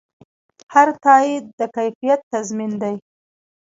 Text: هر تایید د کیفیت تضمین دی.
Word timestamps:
هر 0.73 0.87
تایید 1.03 1.45
د 1.59 1.61
کیفیت 1.77 2.19
تضمین 2.31 2.71
دی. 2.81 2.95